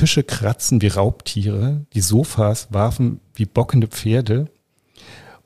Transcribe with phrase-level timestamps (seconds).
[0.00, 4.48] Tische kratzen wie Raubtiere, die Sofas warfen wie bockende Pferde.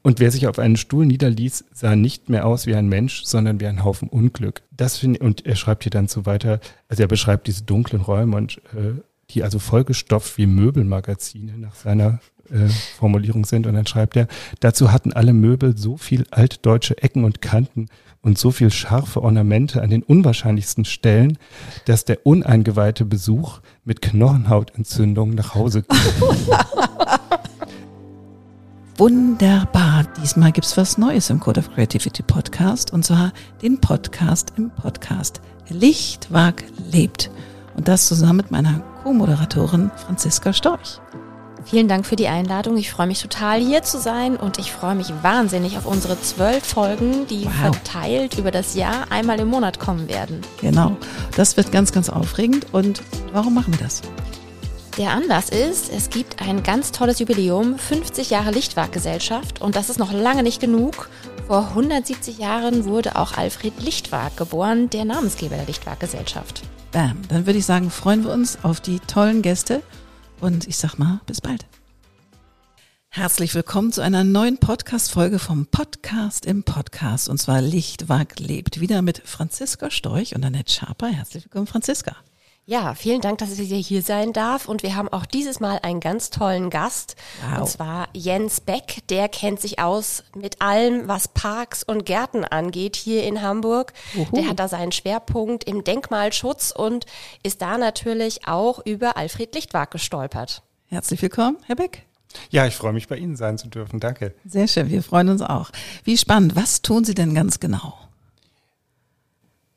[0.02, 3.58] Und wer sich auf einen Stuhl niederließ, sah nicht mehr aus wie ein Mensch, sondern
[3.58, 4.62] wie ein Haufen Unglück.
[4.70, 8.36] Das finde und er schreibt hier dann so weiter, also er beschreibt diese dunklen Räume
[8.36, 9.00] und äh,
[9.34, 12.20] die also vollgestopft wie Möbelmagazine nach seiner
[12.50, 12.68] äh,
[12.98, 13.66] Formulierung sind.
[13.66, 14.28] Und dann schreibt er,
[14.60, 17.88] dazu hatten alle Möbel so viel altdeutsche Ecken und Kanten
[18.22, 21.38] und so viel scharfe Ornamente an den unwahrscheinlichsten Stellen,
[21.84, 25.98] dass der uneingeweihte Besuch mit Knochenhautentzündung nach Hause ging.
[28.96, 30.04] Wunderbar.
[30.22, 35.40] Diesmal gibt's was Neues im Code of Creativity Podcast und zwar den Podcast im Podcast
[35.68, 37.30] Lichtwag lebt.
[37.76, 41.00] Und das zusammen mit meiner Co-Moderatorin Franziska Storch.
[41.64, 42.76] Vielen Dank für die Einladung.
[42.76, 46.62] Ich freue mich total hier zu sein und ich freue mich wahnsinnig auf unsere zwölf
[46.62, 47.74] Folgen, die wow.
[47.74, 50.42] verteilt über das Jahr einmal im Monat kommen werden.
[50.60, 50.96] Genau.
[51.36, 52.66] Das wird ganz, ganz aufregend.
[52.72, 53.02] Und
[53.32, 54.02] warum machen wir das?
[54.98, 59.98] Der Anlass ist, es gibt ein ganz tolles Jubiläum, 50 Jahre Lichtwag-Gesellschaft und das ist
[59.98, 61.08] noch lange nicht genug.
[61.48, 66.62] Vor 170 Jahren wurde auch Alfred Lichtwag geboren, der Namensgeber der Lichtwag-Gesellschaft.
[66.94, 69.82] Bam, dann würde ich sagen, freuen wir uns auf die tollen Gäste
[70.40, 71.66] und ich sag mal, bis bald.
[73.08, 78.78] Herzlich willkommen zu einer neuen Podcast-Folge vom Podcast im Podcast und zwar Lichtwag lebt.
[78.78, 81.08] Wieder mit Franziska Storch und Annette Schaper.
[81.08, 82.14] Herzlich willkommen, Franziska.
[82.66, 84.68] Ja, vielen Dank, dass ich hier sein darf.
[84.68, 87.14] Und wir haben auch dieses Mal einen ganz tollen Gast.
[87.50, 87.60] Wow.
[87.60, 89.06] Und zwar Jens Beck.
[89.10, 93.92] Der kennt sich aus mit allem, was Parks und Gärten angeht hier in Hamburg.
[94.16, 94.34] Uhu.
[94.34, 97.04] Der hat da seinen Schwerpunkt im Denkmalschutz und
[97.42, 100.62] ist da natürlich auch über Alfred Lichtwag gestolpert.
[100.86, 102.06] Herzlich willkommen, Herr Beck.
[102.48, 104.00] Ja, ich freue mich, bei Ihnen sein zu dürfen.
[104.00, 104.34] Danke.
[104.44, 105.70] Sehr schön, wir freuen uns auch.
[106.02, 106.56] Wie spannend.
[106.56, 107.94] Was tun Sie denn ganz genau?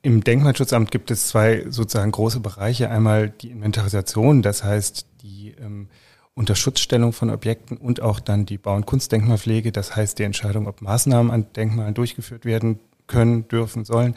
[0.07, 2.89] Im Denkmalschutzamt gibt es zwei sozusagen große Bereiche.
[2.89, 5.89] Einmal die Inventarisation, das heißt die ähm,
[6.33, 10.81] Unterschutzstellung von Objekten und auch dann die Bau- und Kunstdenkmalpflege, das heißt die Entscheidung, ob
[10.81, 14.15] Maßnahmen an Denkmalen durchgeführt werden können, dürfen, sollen.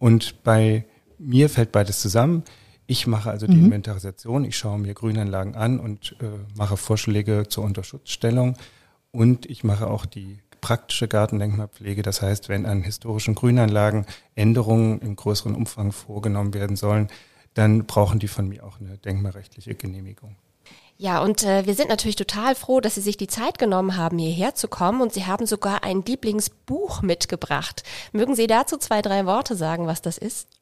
[0.00, 0.84] Und bei
[1.16, 2.42] mir fällt beides zusammen.
[2.88, 3.66] Ich mache also die mhm.
[3.66, 6.26] Inventarisation, ich schaue mir Grünanlagen an und äh,
[6.56, 8.56] mache Vorschläge zur Unterschutzstellung
[9.12, 12.02] und ich mache auch die praktische Gartendenkmalpflege.
[12.02, 17.08] Das heißt, wenn an historischen Grünanlagen Änderungen im größeren Umfang vorgenommen werden sollen,
[17.54, 20.36] dann brauchen die von mir auch eine denkmalrechtliche Genehmigung.
[20.96, 24.18] Ja, und äh, wir sind natürlich total froh, dass Sie sich die Zeit genommen haben,
[24.18, 25.00] hierher zu kommen.
[25.00, 27.84] Und Sie haben sogar ein Lieblingsbuch mitgebracht.
[28.12, 30.59] Mögen Sie dazu zwei, drei Worte sagen, was das ist?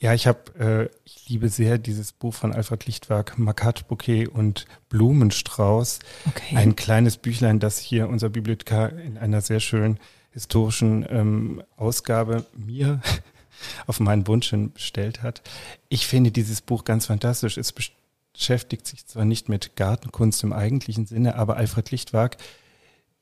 [0.00, 6.00] Ja, ich habe, äh, ich liebe sehr dieses Buch von Alfred Lichtwag, Makatbouquet und Blumenstrauß.
[6.26, 6.56] Okay.
[6.56, 9.98] Ein kleines Büchlein, das hier unser Bibliothekar in einer sehr schönen
[10.32, 13.00] historischen ähm, Ausgabe mir
[13.86, 15.42] auf meinen Wunsch hin bestellt hat.
[15.88, 17.56] Ich finde dieses Buch ganz fantastisch.
[17.56, 22.36] Es beschäftigt sich zwar nicht mit Gartenkunst im eigentlichen Sinne, aber Alfred Lichtwag,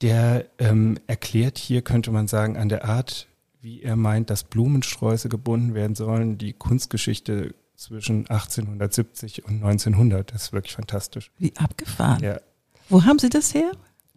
[0.01, 3.29] der ähm, erklärt hier, könnte man sagen, an der Art,
[3.63, 10.33] wie er meint, dass Blumensträuße gebunden werden sollen, die Kunstgeschichte zwischen 1870 und 1900.
[10.33, 11.31] Das ist wirklich fantastisch.
[11.39, 12.23] Wie abgefahren.
[12.23, 12.41] Ja.
[12.89, 13.73] Wo haben Sie das her?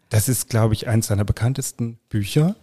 [0.10, 2.56] Das ist, glaube ich, eines seiner bekanntesten Bücher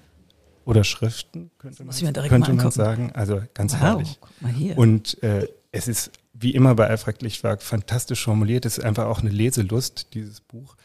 [0.64, 1.94] oder Schriften, könnte man,
[2.28, 3.12] könnte man sagen.
[3.12, 4.18] Also ganz wow, herrlich.
[4.20, 4.78] Guck mal hier.
[4.78, 8.64] Und äh, es ist wie immer bei Alfred Lichtwag fantastisch formuliert.
[8.64, 10.76] Es ist einfach auch eine Leselust, dieses Buch.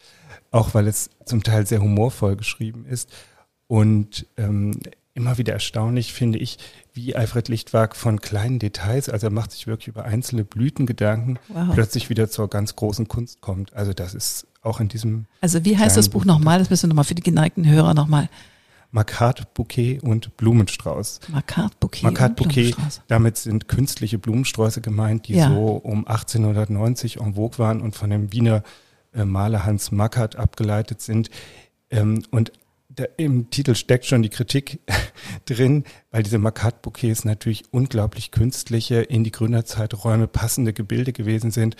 [0.50, 3.10] Auch weil es zum Teil sehr humorvoll geschrieben ist.
[3.66, 4.80] Und ähm,
[5.18, 6.58] immer wieder erstaunlich, finde ich,
[6.94, 11.74] wie Alfred Lichtwag von kleinen Details, also er macht sich wirklich über einzelne Blütengedanken, wow.
[11.74, 13.74] plötzlich wieder zur ganz großen Kunst kommt.
[13.74, 15.26] Also das ist auch in diesem.
[15.40, 16.58] Also wie heißt das Buch nochmal?
[16.58, 18.28] Das müssen wir nochmal für die geneigten Hörer nochmal.
[18.90, 21.20] Makart Bouquet und Blumenstrauß.
[21.28, 22.04] Makart Bouquet.
[22.04, 22.74] Makart Bouquet.
[23.06, 25.50] Damit sind künstliche Blumensträuße gemeint, die ja.
[25.50, 28.62] so um 1890 en vogue waren und von dem Wiener
[29.12, 31.28] äh, Maler Hans Makart abgeleitet sind.
[31.90, 32.52] Ähm, und
[33.04, 34.80] im Titel steckt schon die Kritik
[35.46, 41.76] drin, weil diese Makat-Bouquets natürlich unglaublich künstliche, in die Gründerzeiträume passende Gebilde gewesen sind,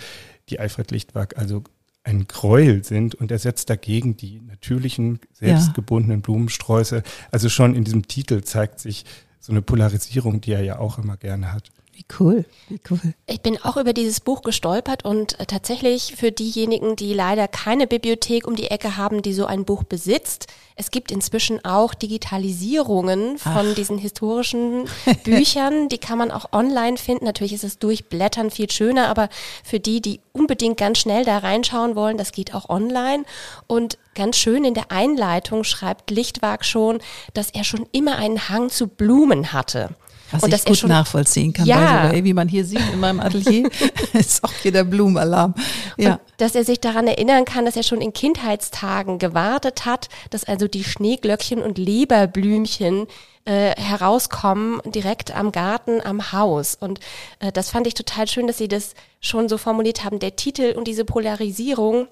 [0.49, 1.63] die Alfred Lichtwag also
[2.03, 6.23] ein Gräuel sind und er setzt dagegen die natürlichen, selbstgebundenen ja.
[6.23, 7.03] Blumensträuße.
[7.31, 9.05] Also schon in diesem Titel zeigt sich
[9.39, 11.71] so eine Polarisierung, die er ja auch immer gerne hat.
[11.99, 13.13] Wie cool, wie cool.
[13.27, 17.87] Ich bin auch über dieses Buch gestolpert und äh, tatsächlich für diejenigen, die leider keine
[17.87, 20.47] Bibliothek um die Ecke haben, die so ein Buch besitzt,
[20.77, 23.75] es gibt inzwischen auch Digitalisierungen von Ach.
[23.75, 24.85] diesen historischen
[25.25, 27.25] Büchern, die kann man auch online finden.
[27.25, 29.27] Natürlich ist es durchblättern viel schöner, aber
[29.65, 33.25] für die, die unbedingt ganz schnell da reinschauen wollen, das geht auch online
[33.67, 36.99] und ganz schön in der Einleitung schreibt Lichtwag schon,
[37.33, 39.89] dass er schon immer einen Hang zu Blumen hatte.
[40.31, 42.11] Was und ich gut schon nachvollziehen kann, Ja.
[42.11, 43.69] way, wie man hier sieht in meinem Atelier,
[44.13, 45.55] ist auch hier der Blumenalarm.
[45.97, 46.13] Ja.
[46.13, 50.43] Und dass er sich daran erinnern kann, dass er schon in Kindheitstagen gewartet hat, dass
[50.43, 53.07] also die Schneeglöckchen und Leberblümchen
[53.45, 56.75] äh, herauskommen direkt am Garten, am Haus.
[56.79, 56.99] Und
[57.39, 60.19] äh, das fand ich total schön, dass Sie das schon so formuliert haben.
[60.19, 62.07] Der Titel und diese Polarisierung,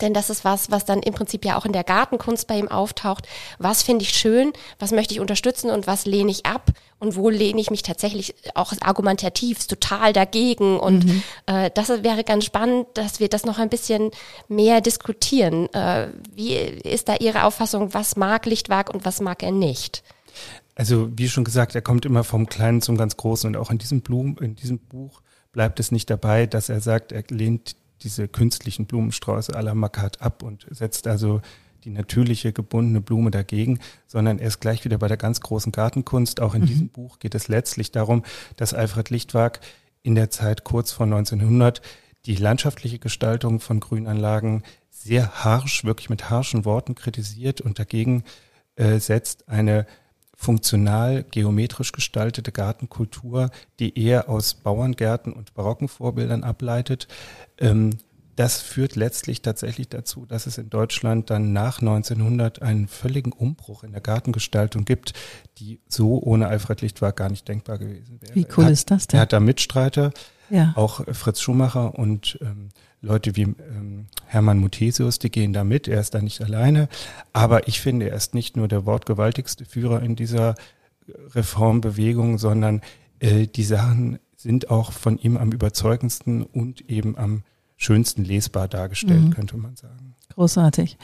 [0.00, 2.68] denn das ist was, was dann im Prinzip ja auch in der Gartenkunst bei ihm
[2.68, 3.28] auftaucht.
[3.58, 7.28] Was finde ich schön, was möchte ich unterstützen und was lehne ich ab und wo
[7.28, 10.78] lehne ich mich tatsächlich auch argumentativ total dagegen.
[10.78, 14.10] Und äh, das wäre ganz spannend, dass wir das noch ein bisschen
[14.48, 15.72] mehr diskutieren.
[15.74, 20.02] Äh, wie ist da Ihre Auffassung, was mag Lichtwag und was mag er nicht?
[20.74, 23.78] Also wie schon gesagt, er kommt immer vom Kleinen zum ganz Großen und auch in
[23.78, 25.20] diesem Blumen, in diesem Buch
[25.52, 30.20] bleibt es nicht dabei, dass er sagt, er lehnt diese künstlichen Blumensträuße à la Makat
[30.20, 31.40] ab und setzt also
[31.84, 36.40] die natürliche gebundene Blume dagegen, sondern er ist gleich wieder bei der ganz großen Gartenkunst.
[36.40, 38.22] Auch in diesem Buch geht es letztlich darum,
[38.56, 39.60] dass Alfred Lichtwag
[40.02, 41.82] in der Zeit kurz vor 1900
[42.26, 48.22] die landschaftliche Gestaltung von Grünanlagen sehr harsch, wirklich mit harschen Worten kritisiert und dagegen
[48.76, 49.86] äh, setzt eine
[50.42, 57.06] funktional geometrisch gestaltete Gartenkultur, die eher aus Bauerngärten und barocken Vorbildern ableitet.
[57.58, 57.90] Ähm,
[58.36, 63.84] das führt letztlich tatsächlich dazu, dass es in Deutschland dann nach 1900 einen völligen Umbruch
[63.84, 65.12] in der Gartengestaltung gibt,
[65.58, 68.34] die so ohne Alfred Lichtwag gar nicht denkbar gewesen wäre.
[68.34, 69.18] Wie cool hat, ist das denn?
[69.18, 70.12] Er hat da Mitstreiter,
[70.50, 70.72] Ja.
[70.76, 72.70] auch Fritz Schumacher und ähm,
[73.02, 75.88] Leute wie ähm, Hermann Muthesius, die gehen da mit.
[75.88, 76.88] Er ist da nicht alleine.
[77.32, 80.54] Aber ich finde, er ist nicht nur der wortgewaltigste Führer in dieser
[81.34, 82.80] Reformbewegung, sondern
[83.20, 87.42] äh, die Sachen sind auch von ihm am überzeugendsten und eben am
[87.82, 89.30] schönsten lesbar dargestellt, Mhm.
[89.34, 90.14] könnte man sagen.
[90.34, 90.96] Großartig.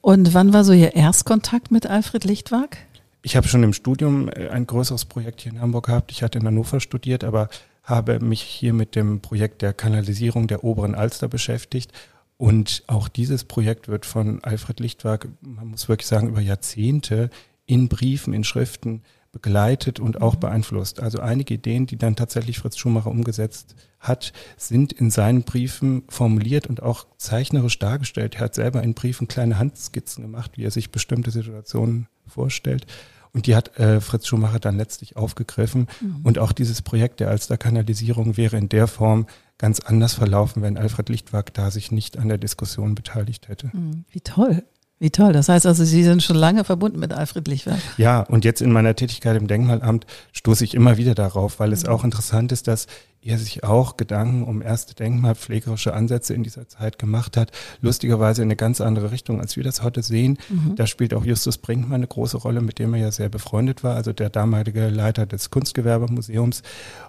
[0.00, 2.78] Und wann war so Ihr Erstkontakt mit Alfred Lichtwag?
[3.22, 6.10] Ich habe schon im Studium äh, ein größeres Projekt hier in Hamburg gehabt.
[6.10, 7.48] Ich hatte in Hannover studiert, aber
[7.84, 11.92] habe mich hier mit dem Projekt der Kanalisierung der oberen Alster beschäftigt.
[12.36, 17.30] Und auch dieses Projekt wird von Alfred Lichtwag, man muss wirklich sagen, über Jahrzehnte
[17.66, 19.02] in Briefen, in Schriften
[19.32, 21.00] begleitet und auch beeinflusst.
[21.00, 26.66] Also einige Ideen, die dann tatsächlich Fritz Schumacher umgesetzt hat, sind in seinen Briefen formuliert
[26.66, 28.34] und auch zeichnerisch dargestellt.
[28.34, 32.86] Er hat selber in Briefen kleine Handskizzen gemacht, wie er sich bestimmte Situationen vorstellt.
[33.32, 35.88] Und die hat äh, Fritz Schumacher dann letztlich aufgegriffen.
[36.22, 39.26] Und auch dieses Projekt der Alster-Kanalisierung wäre in der Form
[39.56, 43.72] ganz anders verlaufen, wenn Alfred Lichtwag da sich nicht an der Diskussion beteiligt hätte.
[43.72, 44.64] Hm, Wie toll.
[45.02, 45.32] Wie toll.
[45.32, 47.80] Das heißt also, Sie sind schon lange verbunden mit Alfred Lichtwag.
[47.96, 51.84] Ja, und jetzt in meiner Tätigkeit im Denkmalamt stoße ich immer wieder darauf, weil es
[51.86, 52.86] auch interessant ist, dass
[53.20, 57.50] er sich auch Gedanken um erste denkmalpflegerische Ansätze in dieser Zeit gemacht hat.
[57.80, 60.38] Lustigerweise in eine ganz andere Richtung, als wir das heute sehen.
[60.76, 63.96] Da spielt auch Justus Brinkmann eine große Rolle, mit dem er ja sehr befreundet war,
[63.96, 66.62] also der damalige Leiter des Kunstgewerbemuseums.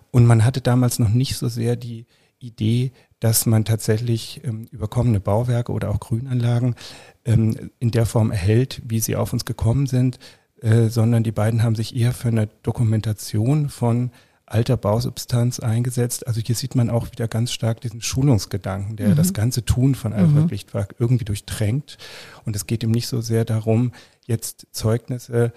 [0.09, 2.07] Und man hatte damals noch nicht so sehr die
[2.39, 2.91] Idee,
[3.23, 6.75] dass man tatsächlich ähm, überkommene Bauwerke oder auch Grünanlagen
[7.23, 10.19] ähm, in der Form erhält, wie sie auf uns gekommen sind,
[10.61, 14.11] äh, sondern die beiden haben sich eher für eine Dokumentation von
[14.45, 16.27] alter Bausubstanz eingesetzt.
[16.27, 20.11] Also hier sieht man auch wieder ganz stark diesen Schulungsgedanken, der das ganze Tun von
[20.11, 21.97] Alfred Lichtwag irgendwie durchtränkt.
[22.43, 23.93] Und es geht ihm nicht so sehr darum,
[24.27, 25.53] jetzt Zeugnisse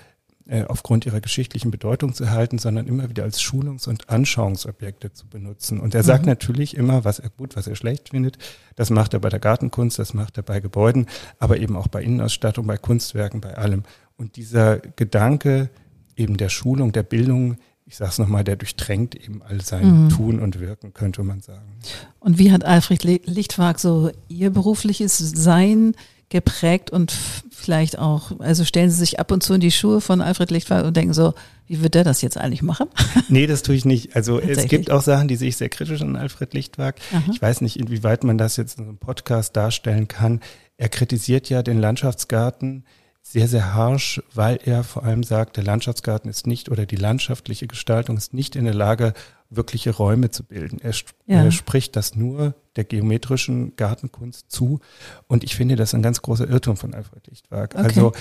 [0.69, 5.81] aufgrund ihrer geschichtlichen Bedeutung zu erhalten, sondern immer wieder als Schulungs- und Anschauungsobjekte zu benutzen.
[5.81, 8.39] Und er sagt natürlich immer, was er gut, was er schlecht findet.
[8.77, 11.07] Das macht er bei der Gartenkunst, das macht er bei Gebäuden,
[11.41, 13.83] aber eben auch bei Innenausstattung, bei Kunstwerken, bei allem.
[14.17, 15.69] Und dieser Gedanke
[16.17, 20.41] eben der Schulung, der Bildung, ich sage es nochmal, der durchtränkt eben all sein Tun
[20.41, 21.75] und Wirken, könnte man sagen.
[22.21, 25.95] Und wie hat Alfred Li- Lichtwag so Ihr berufliches Sein
[26.29, 27.13] geprägt und
[27.51, 30.85] vielleicht auch, also stellen Sie sich ab und zu in die Schuhe von Alfred Lichtwag
[30.85, 31.35] und denken so,
[31.69, 32.89] wie wird der das jetzt eigentlich machen?
[33.29, 34.15] Nee, das tue ich nicht.
[34.15, 36.97] Also es gibt auch Sachen, die sehe ich sehr kritisch an Alfred Lichtwag.
[37.31, 40.41] Ich weiß nicht, inwieweit man das jetzt in einem Podcast darstellen kann.
[40.77, 42.85] Er kritisiert ja den Landschaftsgarten
[43.23, 47.67] sehr, sehr harsch, weil er vor allem sagt, der Landschaftsgarten ist nicht oder die landschaftliche
[47.67, 49.15] Gestaltung ist nicht in der Lage,
[49.51, 50.79] wirkliche Räume zu bilden.
[50.81, 50.93] Er,
[51.27, 51.45] Ja.
[51.45, 54.81] er spricht das nur der geometrischen Gartenkunst zu.
[55.29, 57.75] Und ich finde das ein ganz großer Irrtum von Alfred Lichtwag.
[57.75, 57.85] Okay.
[57.85, 58.13] Also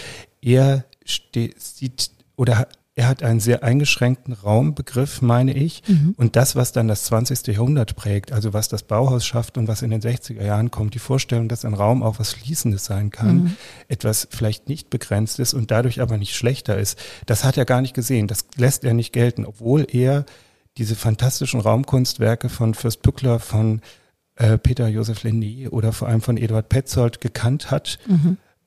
[0.41, 0.85] er
[1.57, 2.67] sieht oder
[2.97, 5.83] er hat einen sehr eingeschränkten Raumbegriff, meine ich.
[6.15, 7.45] Und das, was dann das 20.
[7.47, 10.99] Jahrhundert prägt, also was das Bauhaus schafft und was in den 60er Jahren kommt, die
[10.99, 13.57] Vorstellung, dass ein Raum auch was Fließendes sein kann,
[13.89, 17.95] etwas vielleicht nicht begrenztes und dadurch aber nicht schlechter ist, das hat er gar nicht
[17.95, 18.27] gesehen.
[18.27, 20.23] Das lässt er nicht gelten, obwohl er
[20.77, 23.81] diese fantastischen Raumkunstwerke von Fürst Pückler, von
[24.35, 27.99] äh, Peter Josef Lenné oder vor allem von Eduard Petzold gekannt hat,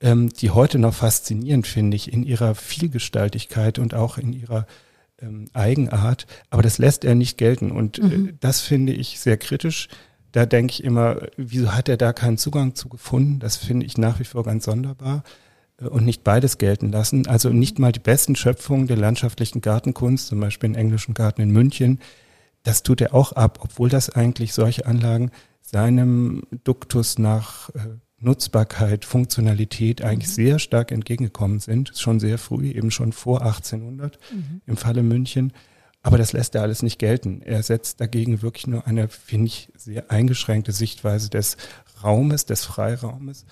[0.01, 4.67] ähm, die heute noch faszinierend finde ich in ihrer Vielgestaltigkeit und auch in ihrer
[5.21, 7.71] ähm, Eigenart, aber das lässt er nicht gelten.
[7.71, 8.29] Und äh, mhm.
[8.29, 9.89] äh, das finde ich sehr kritisch.
[10.33, 13.41] Da denke ich immer, wieso hat er da keinen Zugang zu gefunden?
[13.41, 15.25] Das finde ich nach wie vor ganz sonderbar
[15.81, 17.27] und nicht beides gelten lassen.
[17.27, 21.51] Also nicht mal die besten Schöpfungen der landschaftlichen Gartenkunst, zum Beispiel den englischen Garten in
[21.51, 22.01] München,
[22.65, 25.31] das tut er auch ab, obwohl das eigentlich solche Anlagen
[25.63, 27.81] seinem Duktus nach äh,
[28.21, 30.35] Nutzbarkeit, Funktionalität eigentlich mhm.
[30.35, 34.61] sehr stark entgegengekommen sind, schon sehr früh, eben schon vor 1800 mhm.
[34.67, 35.53] im Falle München.
[36.03, 37.43] Aber das lässt er alles nicht gelten.
[37.43, 41.57] Er setzt dagegen wirklich nur eine, finde ich, sehr eingeschränkte Sichtweise des
[42.03, 43.45] Raumes, des Freiraumes.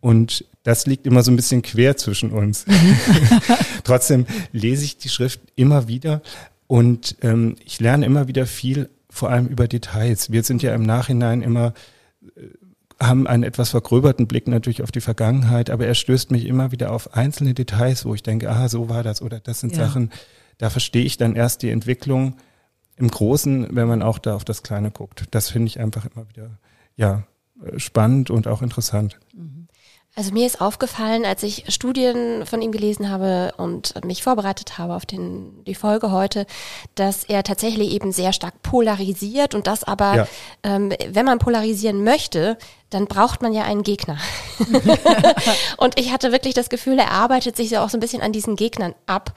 [0.00, 2.64] Und das liegt immer so ein bisschen quer zwischen uns.
[3.84, 6.22] Trotzdem lese ich die Schrift immer wieder
[6.66, 10.30] und ähm, ich lerne immer wieder viel, vor allem über Details.
[10.30, 11.72] Wir sind ja im Nachhinein immer
[12.36, 12.42] äh,
[13.00, 16.92] haben einen etwas vergröberten Blick natürlich auf die Vergangenheit, aber er stößt mich immer wieder
[16.92, 19.86] auf einzelne Details, wo ich denke, ah, so war das oder das sind ja.
[19.86, 20.10] Sachen,
[20.58, 22.36] da verstehe ich dann erst die Entwicklung
[22.96, 25.26] im Großen, wenn man auch da auf das Kleine guckt.
[25.30, 26.58] Das finde ich einfach immer wieder,
[26.96, 27.24] ja,
[27.76, 29.18] spannend und auch interessant.
[29.34, 29.68] Mhm.
[30.18, 34.96] Also mir ist aufgefallen, als ich Studien von ihm gelesen habe und mich vorbereitet habe
[34.96, 36.44] auf den, die Folge heute,
[36.96, 40.26] dass er tatsächlich eben sehr stark polarisiert und das aber, ja.
[40.64, 42.58] ähm, wenn man polarisieren möchte,
[42.90, 44.18] dann braucht man ja einen Gegner.
[45.76, 48.32] und ich hatte wirklich das Gefühl, er arbeitet sich so auch so ein bisschen an
[48.32, 49.34] diesen Gegnern ab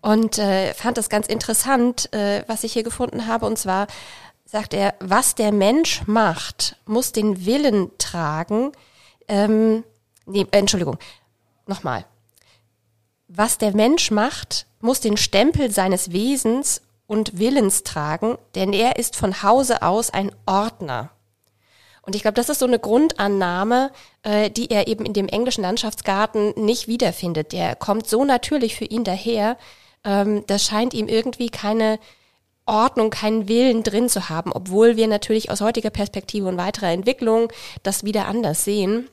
[0.00, 3.44] und äh, fand das ganz interessant, äh, was ich hier gefunden habe.
[3.44, 3.86] Und zwar
[4.52, 8.72] sagt er, was der Mensch macht, muss den Willen tragen,
[9.26, 9.82] ähm,
[10.26, 10.98] nee, Entschuldigung,
[11.66, 12.04] nochmal.
[13.28, 19.16] Was der Mensch macht, muss den Stempel seines Wesens und Willens tragen, denn er ist
[19.16, 21.08] von Hause aus ein Ordner.
[22.02, 23.90] Und ich glaube, das ist so eine Grundannahme,
[24.22, 27.52] äh, die er eben in dem englischen Landschaftsgarten nicht wiederfindet.
[27.52, 29.56] Der kommt so natürlich für ihn daher.
[30.04, 31.98] Ähm, das scheint ihm irgendwie keine
[32.66, 37.52] Ordnung, keinen Willen drin zu haben, obwohl wir natürlich aus heutiger Perspektive und weiterer Entwicklung
[37.82, 39.08] das wieder anders sehen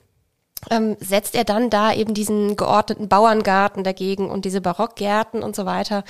[0.70, 5.65] ähm, setzt er dann da eben diesen geordneten Bauerngarten dagegen und diese Barockgärten und so
[5.65, 6.03] weiter.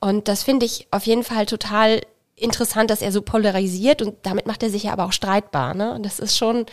[0.00, 2.00] Und das finde ich auf jeden Fall total
[2.36, 5.74] interessant, dass er so polarisiert und damit macht er sich ja aber auch streitbar.
[5.74, 5.92] Ne?
[5.94, 6.66] Und das ist schon,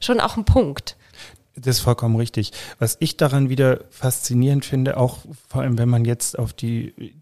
[0.00, 0.96] schon auch ein Punkt.
[1.54, 2.50] Das ist vollkommen richtig.
[2.78, 7.21] Was ich daran wieder faszinierend finde, auch vor allem, wenn man jetzt auf die,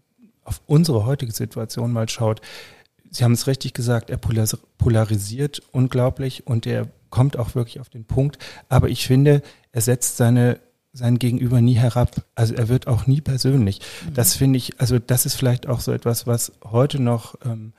[0.51, 2.41] auf unsere heutige Situation mal schaut,
[3.13, 8.05] Sie haben es richtig gesagt, er polarisiert unglaublich und er kommt auch wirklich auf den
[8.05, 8.37] Punkt.
[8.69, 9.41] Aber ich finde,
[9.73, 10.59] er setzt seine
[10.93, 12.23] sein Gegenüber nie herab.
[12.35, 13.79] Also er wird auch nie persönlich.
[14.07, 14.13] Mhm.
[14.13, 17.73] Das finde ich, also das ist vielleicht auch so etwas, was heute noch ähm,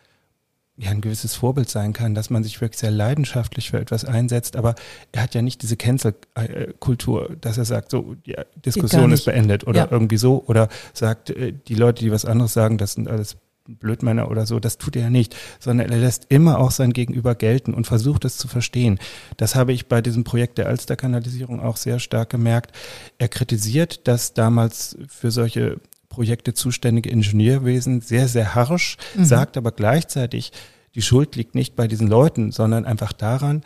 [0.76, 4.56] ja ein gewisses Vorbild sein kann, dass man sich wirklich sehr leidenschaftlich für etwas einsetzt,
[4.56, 4.74] aber
[5.12, 9.80] er hat ja nicht diese Cancel-Kultur, dass er sagt, so, die Diskussion ist beendet oder
[9.80, 9.88] ja.
[9.90, 13.36] irgendwie so, oder sagt, äh, die Leute, die was anderes sagen, das sind alles
[13.66, 17.34] Blödmänner oder so, das tut er ja nicht, sondern er lässt immer auch sein Gegenüber
[17.34, 18.98] gelten und versucht es zu verstehen.
[19.36, 22.74] Das habe ich bei diesem Projekt der Alsterkanalisierung auch sehr stark gemerkt.
[23.18, 25.80] Er kritisiert das damals für solche
[26.12, 29.24] Projekte zuständige Ingenieurwesen sehr, sehr harsch, mhm.
[29.24, 30.52] sagt aber gleichzeitig,
[30.94, 33.62] die Schuld liegt nicht bei diesen Leuten, sondern einfach daran,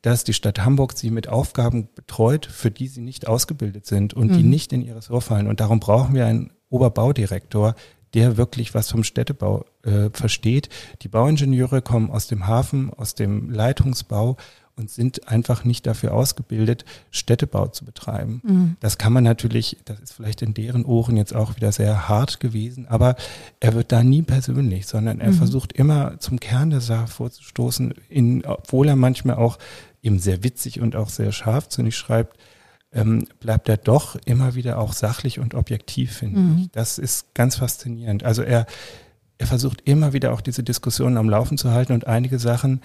[0.00, 4.30] dass die Stadt Hamburg sie mit Aufgaben betreut, für die sie nicht ausgebildet sind und
[4.30, 4.36] mhm.
[4.38, 5.46] die nicht in ihres Ohr fallen.
[5.46, 7.74] Und darum brauchen wir einen Oberbaudirektor,
[8.14, 10.70] der wirklich was vom Städtebau äh, versteht.
[11.02, 14.38] Die Bauingenieure kommen aus dem Hafen, aus dem Leitungsbau
[14.80, 18.40] und sind einfach nicht dafür ausgebildet, Städtebau zu betreiben.
[18.42, 18.76] Mhm.
[18.80, 22.40] Das kann man natürlich, das ist vielleicht in deren Ohren jetzt auch wieder sehr hart
[22.40, 23.16] gewesen, aber
[23.60, 25.36] er wird da nie persönlich, sondern er mhm.
[25.36, 29.58] versucht immer zum Kern der Sache vorzustoßen, in, obwohl er manchmal auch
[30.02, 32.38] eben sehr witzig und auch sehr scharfsinnig schreibt,
[32.92, 36.58] ähm, bleibt er doch immer wieder auch sachlich und objektiv, finde mhm.
[36.58, 36.70] ich.
[36.72, 38.24] Das ist ganz faszinierend.
[38.24, 38.66] Also er,
[39.38, 42.80] er versucht immer wieder auch diese Diskussionen am Laufen zu halten und einige Sachen,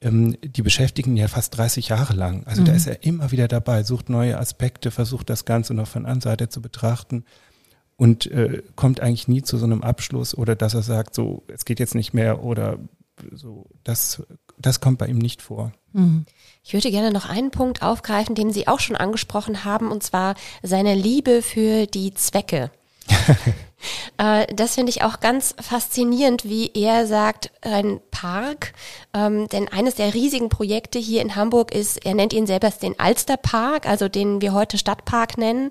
[0.00, 2.44] ähm, die beschäftigen ja fast 30 Jahre lang.
[2.46, 2.66] Also mhm.
[2.66, 6.48] da ist er immer wieder dabei, sucht neue Aspekte, versucht das Ganze noch von Anseite
[6.48, 7.24] zu betrachten
[7.96, 11.64] und äh, kommt eigentlich nie zu so einem Abschluss oder dass er sagt, so, es
[11.64, 12.78] geht jetzt nicht mehr oder
[13.32, 14.22] so, das,
[14.58, 15.72] das kommt bei ihm nicht vor.
[15.92, 16.24] Mhm.
[16.62, 20.36] Ich würde gerne noch einen Punkt aufgreifen, den Sie auch schon angesprochen haben, und zwar
[20.62, 22.70] seine Liebe für die Zwecke.
[24.18, 28.72] Äh, das finde ich auch ganz faszinierend, wie er sagt, ein Park.
[29.14, 32.98] Ähm, denn eines der riesigen Projekte hier in Hamburg ist, er nennt ihn selber den
[32.98, 35.70] Alsterpark, also den wir heute Stadtpark nennen.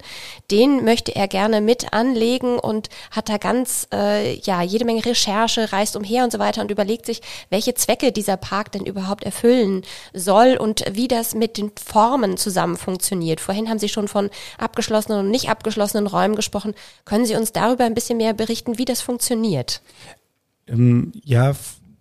[0.50, 5.72] Den möchte er gerne mit anlegen und hat da ganz, äh, ja, jede Menge Recherche,
[5.72, 9.84] reist umher und so weiter und überlegt sich, welche Zwecke dieser Park denn überhaupt erfüllen
[10.14, 13.42] soll und wie das mit den Formen zusammen funktioniert.
[13.42, 16.74] Vorhin haben Sie schon von abgeschlossenen und nicht abgeschlossenen Räumen gesprochen.
[17.06, 19.82] Können Sie uns darüber ein bisschen mehr berichten, wie das funktioniert?
[20.68, 21.56] Ähm, ja,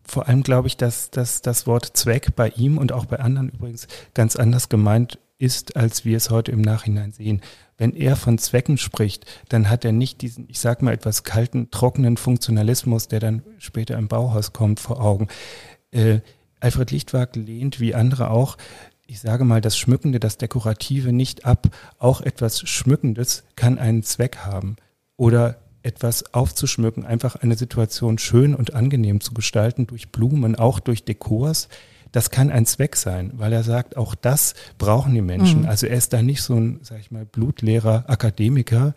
[0.04, 3.48] vor allem glaube ich, dass, dass das Wort Zweck bei ihm und auch bei anderen
[3.48, 7.40] übrigens ganz anders gemeint ist, als wir es heute im Nachhinein sehen.
[7.78, 11.70] Wenn er von Zwecken spricht, dann hat er nicht diesen, ich sag mal, etwas kalten,
[11.70, 15.28] trockenen Funktionalismus, der dann später im Bauhaus kommt, vor Augen.
[15.92, 16.20] Äh,
[16.60, 18.56] Alfred Lichtwag lehnt, wie andere auch,
[19.06, 21.68] ich sage mal, das Schmückende, das Dekorative nicht ab.
[21.98, 24.76] Auch etwas Schmückendes kann einen Zweck haben.
[25.16, 25.56] Oder
[25.86, 31.68] etwas aufzuschmücken, einfach eine Situation schön und angenehm zu gestalten durch Blumen, auch durch Dekors,
[32.12, 35.62] das kann ein Zweck sein, weil er sagt, auch das brauchen die Menschen.
[35.62, 35.68] Mhm.
[35.68, 38.94] Also er ist da nicht so ein, sag ich mal, blutleerer Akademiker,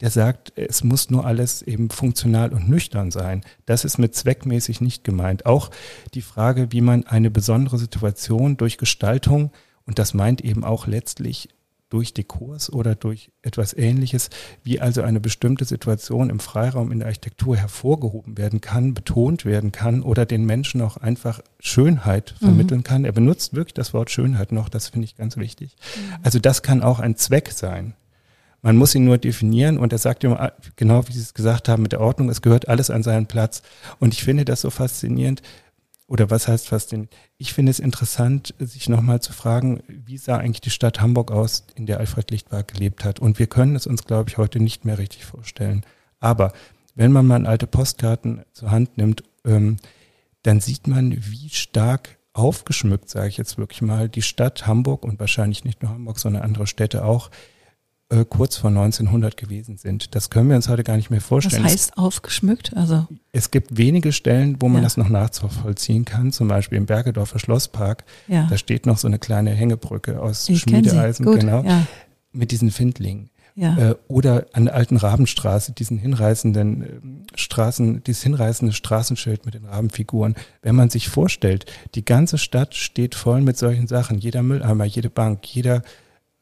[0.00, 3.42] der sagt, es muss nur alles eben funktional und nüchtern sein.
[3.66, 5.46] Das ist mit zweckmäßig nicht gemeint.
[5.46, 5.70] Auch
[6.14, 9.50] die Frage, wie man eine besondere Situation durch Gestaltung,
[9.84, 11.48] und das meint eben auch letztlich
[11.90, 14.30] durch Dekors oder durch etwas Ähnliches,
[14.62, 19.72] wie also eine bestimmte Situation im Freiraum in der Architektur hervorgehoben werden kann, betont werden
[19.72, 22.44] kann oder den Menschen auch einfach Schönheit mhm.
[22.46, 22.84] vermitteln mhm.
[22.84, 23.04] kann.
[23.04, 25.76] Er benutzt wirklich das Wort Schönheit noch, das finde ich ganz wichtig.
[25.96, 26.14] Mhm.
[26.22, 27.94] Also das kann auch ein Zweck sein.
[28.62, 31.82] Man muss ihn nur definieren und er sagt immer, genau wie Sie es gesagt haben
[31.82, 33.62] mit der Ordnung, es gehört alles an seinen Platz.
[33.98, 35.42] Und ich finde das so faszinierend,
[36.10, 37.14] oder was heißt faszinierend?
[37.38, 41.64] Ich finde es interessant, sich nochmal zu fragen, wie sah eigentlich die Stadt Hamburg aus,
[41.76, 43.20] in der Alfred Lichtwag gelebt hat.
[43.20, 45.86] Und wir können es uns, glaube ich, heute nicht mehr richtig vorstellen.
[46.18, 46.52] Aber
[46.96, 49.76] wenn man mal alte Postkarten zur Hand nimmt, ähm,
[50.42, 55.20] dann sieht man, wie stark aufgeschmückt, sage ich jetzt wirklich mal, die Stadt Hamburg und
[55.20, 57.30] wahrscheinlich nicht nur Hamburg, sondern andere Städte auch
[58.10, 60.14] äh, kurz vor 1900 gewesen sind.
[60.14, 61.64] Das können wir uns heute gar nicht mehr vorstellen.
[61.64, 62.76] Was heißt aufgeschmückt?
[62.76, 64.82] Also es gibt wenige Stellen, wo man ja.
[64.82, 66.32] das noch nachvollziehen kann.
[66.32, 68.04] Zum Beispiel im Bergedorfer Schlosspark.
[68.26, 68.48] Ja.
[68.50, 71.86] Da steht noch so eine kleine Hängebrücke aus ich Schmiedeeisen, genau, ja.
[72.32, 73.30] mit diesen Findlingen.
[73.54, 73.76] Ja.
[73.76, 76.86] Äh, oder an der alten Rabenstraße, diesen hinreißenden äh,
[77.38, 80.34] Straßen, dieses hinreißende Straßenschild mit den Rabenfiguren.
[80.62, 84.18] Wenn man sich vorstellt, die ganze Stadt steht voll mit solchen Sachen.
[84.18, 85.82] Jeder Mülleimer, jede Bank, jeder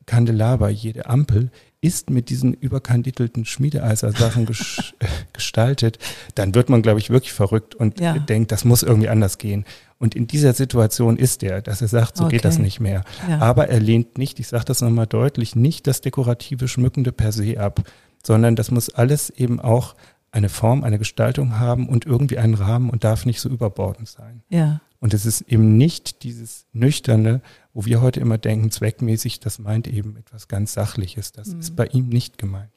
[0.08, 1.50] Kandelaber, jede Ampel
[1.80, 4.94] ist mit diesen überkandidelten Schmiedeeiser-Sachen ges
[5.32, 5.98] gestaltet,
[6.34, 8.18] dann wird man, glaube ich, wirklich verrückt und ja.
[8.18, 9.64] denkt, das muss irgendwie anders gehen.
[9.98, 12.36] Und in dieser Situation ist er, dass er sagt, so okay.
[12.36, 13.04] geht das nicht mehr.
[13.28, 13.38] Ja.
[13.38, 17.60] Aber er lehnt nicht, ich sage das nochmal deutlich, nicht das dekorative Schmückende per se
[17.60, 17.82] ab,
[18.24, 19.94] sondern das muss alles eben auch
[20.30, 24.42] eine Form, eine Gestaltung haben und irgendwie einen Rahmen und darf nicht so überbordend sein.
[24.48, 24.80] Ja.
[25.00, 27.40] Und es ist eben nicht dieses Nüchterne,
[27.78, 31.30] wo wir heute immer denken, zweckmäßig, das meint eben etwas ganz Sachliches.
[31.30, 31.60] Das mhm.
[31.60, 32.72] ist bei ihm nicht gemeint.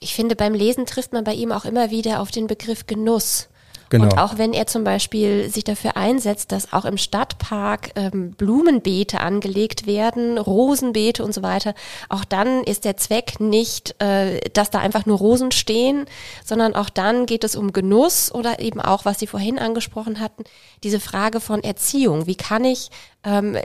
[0.00, 3.48] Ich finde, beim Lesen trifft man bei ihm auch immer wieder auf den Begriff Genuss.
[3.90, 4.06] Genau.
[4.06, 9.20] Und auch wenn er zum Beispiel sich dafür einsetzt, dass auch im Stadtpark ähm, Blumenbeete
[9.20, 11.72] angelegt werden, Rosenbeete und so weiter,
[12.08, 16.06] auch dann ist der Zweck nicht, äh, dass da einfach nur Rosen stehen,
[16.44, 20.42] sondern auch dann geht es um Genuss oder eben auch, was Sie vorhin angesprochen hatten,
[20.82, 22.26] diese Frage von Erziehung.
[22.26, 22.90] Wie kann ich,
[23.22, 23.56] ähm,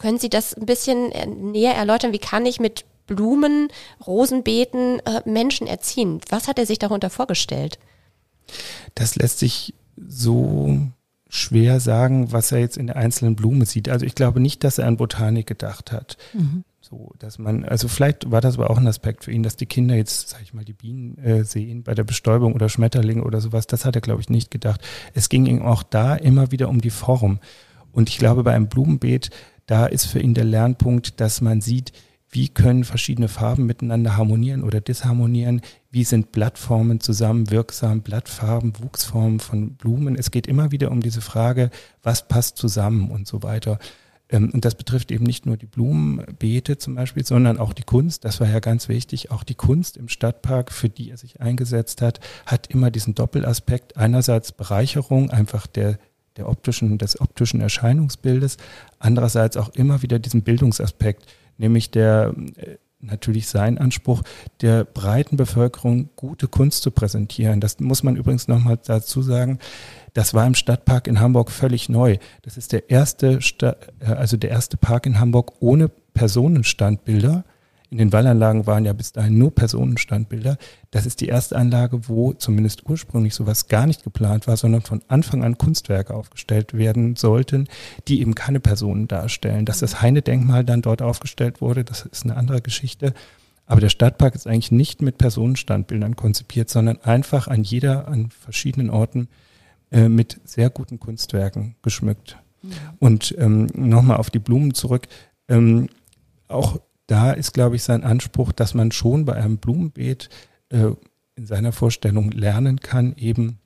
[0.00, 3.68] können Sie das ein bisschen äh, näher erläutern, wie kann ich mit Blumen,
[4.06, 6.20] Rosenbeeten äh, Menschen erziehen?
[6.28, 7.78] Was hat er sich darunter vorgestellt?
[8.94, 10.78] Das lässt sich so
[11.28, 13.88] schwer sagen, was er jetzt in der einzelnen Blume sieht.
[13.88, 16.16] Also ich glaube nicht, dass er an Botanik gedacht hat.
[16.32, 16.64] Mhm.
[16.80, 19.66] So, dass man, also vielleicht war das aber auch ein Aspekt für ihn, dass die
[19.66, 23.40] Kinder jetzt, sag ich mal, die Bienen äh, sehen bei der Bestäubung oder Schmetterlinge oder
[23.40, 23.68] sowas.
[23.68, 24.80] Das hat er, glaube ich, nicht gedacht.
[25.14, 27.38] Es ging ihm auch da immer wieder um die Form.
[27.92, 29.30] Und ich glaube, bei einem Blumenbeet,
[29.70, 31.92] da ist für ihn der Lernpunkt, dass man sieht,
[32.28, 39.38] wie können verschiedene Farben miteinander harmonieren oder disharmonieren, wie sind Blattformen zusammen wirksam, Blattfarben, Wuchsformen
[39.38, 40.16] von Blumen.
[40.16, 41.70] Es geht immer wieder um diese Frage,
[42.02, 43.78] was passt zusammen und so weiter.
[44.28, 48.24] Ähm, und das betrifft eben nicht nur die Blumenbeete zum Beispiel, sondern auch die Kunst.
[48.24, 49.30] Das war ja ganz wichtig.
[49.30, 53.96] Auch die Kunst im Stadtpark, für die er sich eingesetzt hat, hat immer diesen Doppelaspekt.
[53.96, 55.98] Einerseits Bereicherung einfach der
[56.36, 58.56] der optischen, des optischen Erscheinungsbildes,
[58.98, 61.26] andererseits auch immer wieder diesen Bildungsaspekt
[61.60, 64.22] nämlich der äh, natürlich sein Anspruch,
[64.60, 67.60] der breiten Bevölkerung gute Kunst zu präsentieren.
[67.60, 69.58] Das muss man übrigens nochmal dazu sagen.
[70.12, 72.18] Das war im Stadtpark in Hamburg völlig neu.
[72.42, 77.44] Das ist der erste, Sta äh, also der erste Park in Hamburg ohne Personenstandbilder.
[77.90, 80.58] In den Wallanlagen waren ja bis dahin nur Personenstandbilder.
[80.92, 85.02] Das ist die erste Anlage, wo zumindest ursprünglich sowas gar nicht geplant war, sondern von
[85.08, 87.66] Anfang an Kunstwerke aufgestellt werden sollten,
[88.06, 89.64] die eben keine Personen darstellen.
[89.64, 93.12] Dass das Heine-Denkmal dann dort aufgestellt wurde, das ist eine andere Geschichte.
[93.66, 98.90] Aber der Stadtpark ist eigentlich nicht mit Personenstandbildern konzipiert, sondern einfach an jeder, an verschiedenen
[98.90, 99.28] Orten
[99.90, 102.38] äh, mit sehr guten Kunstwerken geschmückt.
[102.62, 102.70] Ja.
[103.00, 105.08] Und ähm, nochmal auf die Blumen zurück.
[105.48, 105.88] Ähm,
[106.46, 106.78] auch
[107.10, 110.28] da ist, glaube ich, sein Anspruch, dass man schon bei einem Blumenbeet
[110.68, 110.90] äh,
[111.34, 113.58] in seiner Vorstellung lernen kann, eben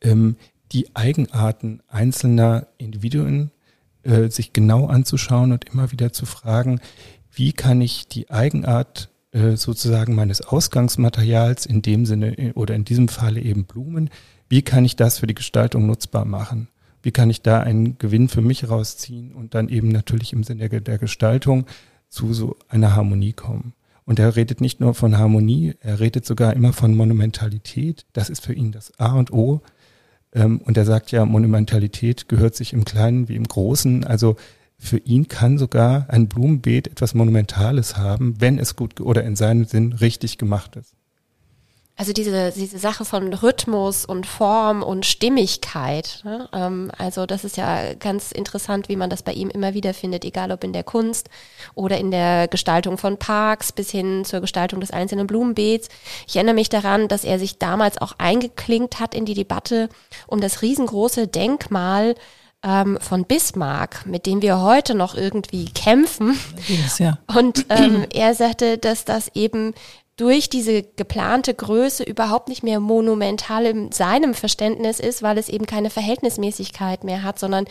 [0.00, 0.36] ähm,
[0.70, 3.50] die Eigenarten einzelner Individuen
[4.02, 6.80] äh, sich genau anzuschauen und immer wieder zu fragen,
[7.32, 12.84] wie kann ich die Eigenart äh, sozusagen meines Ausgangsmaterials in dem Sinne äh, oder in
[12.84, 14.10] diesem Falle eben Blumen,
[14.48, 16.68] wie kann ich das für die Gestaltung nutzbar machen?
[17.02, 20.68] Wie kann ich da einen Gewinn für mich rausziehen und dann eben natürlich im Sinne
[20.68, 21.66] der, der Gestaltung
[22.08, 23.72] zu so einer Harmonie kommen?
[24.04, 28.06] Und er redet nicht nur von Harmonie, er redet sogar immer von Monumentalität.
[28.14, 29.60] Das ist für ihn das A und O.
[30.32, 34.04] Ähm, und er sagt ja, Monumentalität gehört sich im Kleinen wie im Großen.
[34.04, 34.36] Also
[34.78, 39.64] für ihn kann sogar ein Blumenbeet etwas Monumentales haben, wenn es gut oder in seinem
[39.64, 40.94] Sinn richtig gemacht ist.
[41.98, 46.20] Also diese, diese Sache von Rhythmus und Form und Stimmigkeit.
[46.22, 46.48] Ne?
[46.52, 50.24] Ähm, also das ist ja ganz interessant, wie man das bei ihm immer wieder findet,
[50.24, 51.28] egal ob in der Kunst
[51.74, 55.88] oder in der Gestaltung von Parks bis hin zur Gestaltung des einzelnen Blumenbeets.
[56.28, 59.88] Ich erinnere mich daran, dass er sich damals auch eingeklinkt hat in die Debatte
[60.28, 62.14] um das riesengroße Denkmal
[62.62, 66.38] ähm, von Bismarck, mit dem wir heute noch irgendwie kämpfen.
[66.98, 67.18] Ja.
[67.26, 69.74] Und ähm, er sagte, dass das eben
[70.18, 75.64] durch diese geplante Größe überhaupt nicht mehr monumental in seinem Verständnis ist, weil es eben
[75.64, 77.66] keine Verhältnismäßigkeit mehr hat, sondern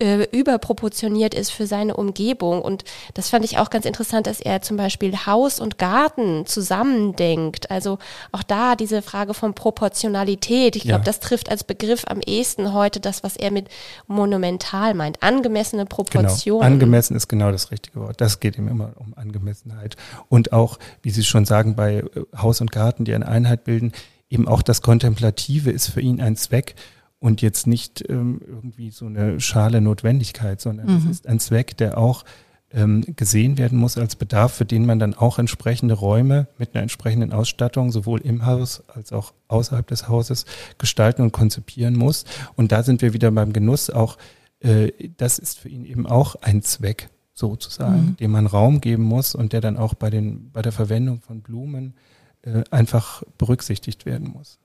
[0.00, 2.62] äh, überproportioniert ist für seine Umgebung.
[2.62, 2.82] Und
[3.14, 7.70] das fand ich auch ganz interessant, dass er zum Beispiel Haus und Garten zusammendenkt.
[7.70, 7.98] Also
[8.32, 10.74] auch da diese Frage von Proportionalität.
[10.74, 11.04] Ich glaube, ja.
[11.04, 13.68] das trifft als Begriff am ehesten heute das, was er mit
[14.08, 15.22] monumental meint.
[15.22, 16.60] Angemessene Proportionen.
[16.60, 16.74] Genau.
[16.74, 18.20] Angemessen ist genau das richtige Wort.
[18.20, 19.94] Das geht ihm immer um Angemessenheit.
[20.28, 22.04] Und auch, wie Sie schon sagen, bei bei äh,
[22.36, 23.92] Haus und Garten, die eine Einheit bilden,
[24.30, 26.74] eben auch das Kontemplative ist für ihn ein Zweck
[27.18, 31.10] und jetzt nicht ähm, irgendwie so eine schale Notwendigkeit, sondern es mhm.
[31.10, 32.24] ist ein Zweck, der auch
[32.72, 36.82] ähm, gesehen werden muss als Bedarf, für den man dann auch entsprechende Räume mit einer
[36.82, 40.46] entsprechenden Ausstattung sowohl im Haus als auch außerhalb des Hauses
[40.78, 42.24] gestalten und konzipieren muss.
[42.56, 44.16] Und da sind wir wieder beim Genuss auch,
[44.60, 48.16] äh, das ist für ihn eben auch ein Zweck sozusagen, mhm.
[48.16, 51.42] dem man Raum geben muss und der dann auch bei, den, bei der Verwendung von
[51.42, 51.94] Blumen
[52.42, 54.58] äh, einfach berücksichtigt werden muss.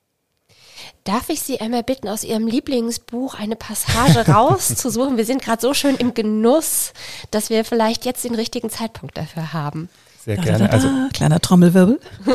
[1.04, 5.18] Darf ich Sie einmal bitten, aus Ihrem Lieblingsbuch eine Passage rauszusuchen?
[5.18, 6.94] Wir sind gerade so schön im Genuss,
[7.32, 9.90] dass wir vielleicht jetzt den richtigen Zeitpunkt dafür haben.
[10.24, 10.60] Sehr da, gerne.
[10.60, 12.00] Da, da, also kleiner Trommelwirbel.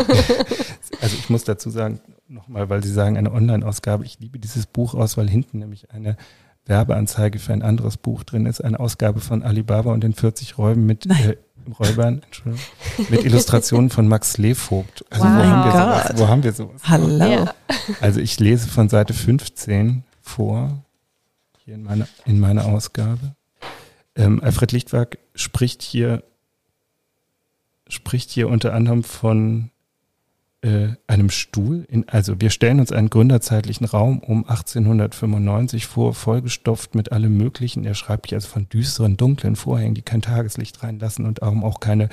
[1.00, 4.04] also ich muss dazu sagen, nochmal, weil Sie sagen, eine Online-Ausgabe.
[4.04, 6.16] Ich liebe dieses Buch aus, weil hinten nämlich eine
[6.66, 10.86] Werbeanzeige für ein anderes Buch drin ist, eine Ausgabe von Alibaba und den 40 Räuben
[10.86, 11.36] mit äh,
[11.78, 12.64] Räubern, Entschuldigung,
[13.10, 15.04] mit Illustrationen von Max Levogt.
[15.10, 15.34] Also wow.
[15.34, 16.12] wo, haben wir sowas?
[16.16, 16.82] wo haben wir sowas?
[16.84, 17.08] Hallo.
[17.08, 17.54] Ja.
[18.00, 20.82] Also ich lese von Seite 15 vor,
[21.64, 23.34] hier in meiner, in meiner Ausgabe.
[24.16, 26.22] Ähm, Alfred Lichtwag spricht hier,
[27.88, 29.70] spricht hier unter anderem von
[30.64, 31.84] äh, einem Stuhl.
[31.88, 37.84] In, also wir stellen uns einen gründerzeitlichen Raum um 1895 vor, vollgestopft mit allem Möglichen.
[37.84, 41.80] Er schreibt hier also von düsteren, dunklen Vorhängen, die kein Tageslicht reinlassen und darum auch
[41.80, 42.08] keine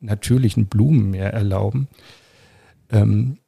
[0.00, 1.86] natürlichen Blumen mehr erlauben.
[2.90, 3.38] Ähm,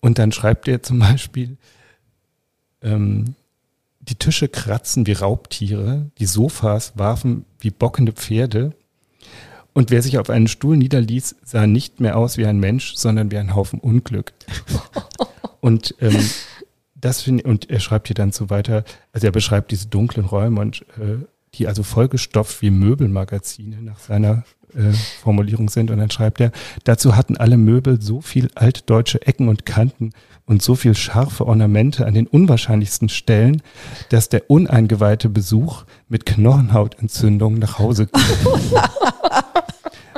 [0.00, 1.56] und dann schreibt er zum Beispiel,
[2.82, 3.36] ähm,
[4.00, 8.72] die Tische kratzen wie Raubtiere, die Sofas warfen wie bockende Pferde,
[9.76, 13.30] und wer sich auf einen Stuhl niederließ, sah nicht mehr aus wie ein Mensch, sondern
[13.30, 14.32] wie ein Haufen Unglück.
[15.60, 16.16] und ähm,
[16.94, 20.62] das finde und er schreibt hier dann so weiter, also er beschreibt diese dunklen Räume
[20.62, 25.90] und äh, die also vollgestopft wie Möbelmagazine nach seiner äh, Formulierung sind.
[25.90, 26.52] Und dann schreibt er,
[26.84, 30.12] dazu hatten alle Möbel so viel altdeutsche Ecken und Kanten
[30.46, 33.60] und so viel scharfe Ornamente an den unwahrscheinlichsten Stellen,
[34.08, 38.80] dass der uneingeweihte Besuch mit Knochenhautentzündung nach Hause ging.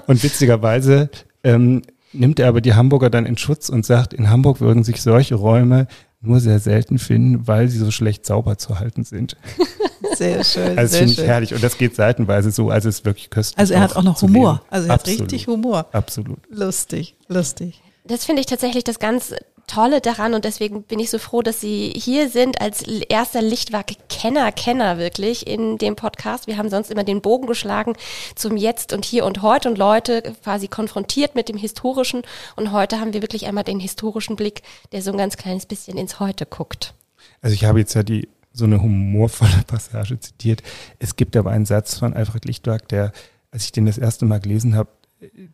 [0.08, 1.10] Und witzigerweise
[1.44, 5.02] ähm, nimmt er aber die Hamburger dann in Schutz und sagt, in Hamburg würden sich
[5.02, 5.86] solche Räume
[6.20, 9.36] nur sehr selten finden, weil sie so schlecht sauber zu halten sind.
[10.16, 10.76] Sehr schön.
[10.76, 11.54] Also finde ich herrlich.
[11.54, 13.58] Und das geht seitenweise so, also es ist wirklich köstlich.
[13.58, 14.62] Also er hat auch noch Humor.
[14.68, 15.20] Also er Absolut.
[15.20, 15.86] hat richtig Humor.
[15.92, 16.38] Absolut.
[16.50, 17.80] Lustig, lustig.
[18.04, 19.32] Das finde ich tatsächlich das ganz
[19.68, 24.50] Tolle daran und deswegen bin ich so froh, dass Sie hier sind als erster Lichtwerke-Kenner,
[24.50, 26.48] Kenner wirklich in dem Podcast.
[26.48, 27.94] Wir haben sonst immer den Bogen geschlagen
[28.34, 32.22] zum Jetzt und Hier und Heute und Leute quasi konfrontiert mit dem Historischen
[32.56, 35.96] und heute haben wir wirklich einmal den historischen Blick, der so ein ganz kleines bisschen
[35.96, 36.94] ins Heute guckt.
[37.40, 40.62] Also ich habe jetzt ja die so eine humorvolle Passage zitiert.
[40.98, 43.12] Es gibt aber einen Satz von Alfred Lichtwerk, der,
[43.50, 44.90] als ich den das erste Mal gelesen habe,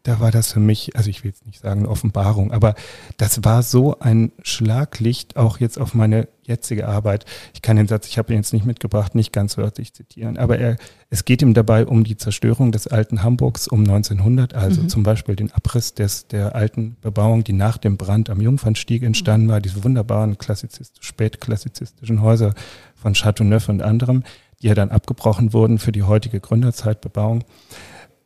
[0.03, 2.75] da war das für mich, also ich will jetzt nicht sagen eine Offenbarung, aber
[3.17, 7.25] das war so ein Schlaglicht auch jetzt auf meine jetzige Arbeit.
[7.55, 10.59] Ich kann den Satz, ich habe ihn jetzt nicht mitgebracht, nicht ganz wörtlich zitieren, aber
[10.59, 10.77] er,
[11.09, 14.89] es geht ihm dabei um die Zerstörung des alten Hamburgs um 1900, also mhm.
[14.91, 19.49] zum Beispiel den Abriss des, der alten Bebauung, die nach dem Brand am Jungfernstieg entstanden
[19.49, 22.55] war, diese wunderbaren klassizistisch, spätklassizistischen Häuser
[22.95, 24.25] von Chateauneuf und anderem,
[24.61, 27.45] die ja dann abgebrochen wurden für die heutige Gründerzeitbebauung.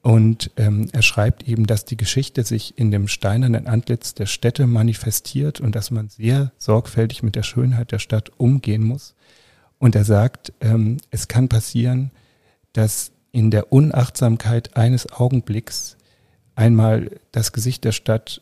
[0.09, 4.67] Und ähm, er schreibt eben, dass die Geschichte sich in dem steinernen Antlitz der Städte
[4.67, 9.15] manifestiert und dass man sehr sorgfältig mit der Schönheit der Stadt umgehen muss.
[9.77, 12.11] Und er sagt, ähm, es kann passieren,
[12.73, 15.99] dass in der Unachtsamkeit eines Augenblicks
[16.55, 18.41] einmal das Gesicht der Stadt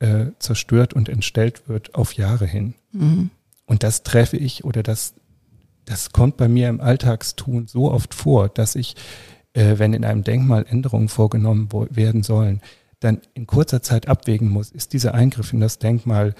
[0.00, 2.74] äh, zerstört und entstellt wird auf Jahre hin.
[2.92, 3.30] Mhm.
[3.64, 5.14] Und das treffe ich oder das,
[5.86, 8.96] das kommt bei mir im Alltagstun so oft vor, dass ich
[9.56, 12.60] äh, wenn in einem Denkmal Änderungen vorgenommen werden sollen,
[13.00, 16.34] dann in kurzer Zeit abwägen muss, ist dieser Eingriff in das Denkmal,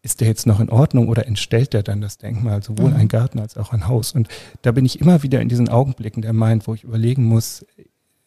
[0.00, 2.96] ist der jetzt noch in Ordnung oder entstellt der dann das Denkmal, sowohl mhm.
[2.96, 4.12] ein Garten als auch ein Haus?
[4.12, 4.28] Und
[4.62, 7.64] da bin ich immer wieder in diesen Augenblicken der Mind, wo ich überlegen muss,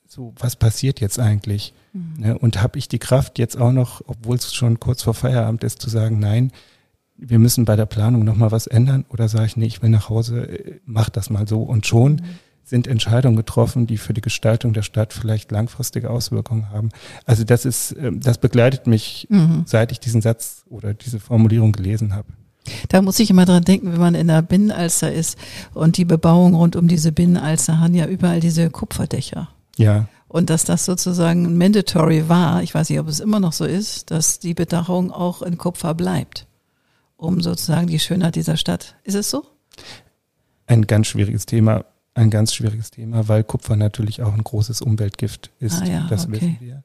[0.07, 1.73] so, was passiert jetzt eigentlich?
[1.93, 2.13] Mhm.
[2.17, 5.63] Ne, und habe ich die Kraft jetzt auch noch, obwohl es schon kurz vor Feierabend
[5.63, 6.51] ist, zu sagen, nein,
[7.17, 9.05] wir müssen bei der Planung nochmal was ändern?
[9.09, 11.63] Oder sage ich, nee, ich will nach Hause, äh, mach das mal so.
[11.63, 16.71] Und schon mhm sind Entscheidungen getroffen, die für die Gestaltung der Stadt vielleicht langfristige Auswirkungen
[16.71, 16.89] haben.
[17.25, 19.63] Also das ist, ähm, das begleitet mich, mhm.
[19.65, 22.27] seit ich diesen Satz oder diese Formulierung gelesen habe.
[22.89, 25.37] Da muss ich immer dran denken, wenn man in der Binnenalster ist
[25.75, 29.49] und die Bebauung rund um diese Binnenalster haben ja überall diese Kupferdächer.
[29.77, 30.07] Ja.
[30.27, 34.09] Und dass das sozusagen mandatory war, ich weiß nicht, ob es immer noch so ist,
[34.09, 36.47] dass die Bedachung auch in Kupfer bleibt,
[37.15, 38.95] um sozusagen die Schönheit dieser Stadt.
[39.03, 39.45] Ist es so?
[40.65, 45.51] Ein ganz schwieriges Thema ein ganz schwieriges Thema, weil Kupfer natürlich auch ein großes Umweltgift
[45.59, 45.81] ist.
[45.81, 46.31] Ah ja, das okay.
[46.33, 46.83] wissen wir.